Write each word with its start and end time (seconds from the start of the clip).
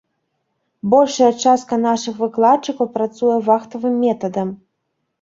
Большая 0.93 1.29
частка 1.43 1.79
нашых 1.85 2.13
выкладчыкаў 2.23 2.93
працуе 2.99 3.39
вахтавым 3.53 4.05
метадам. 4.05 4.49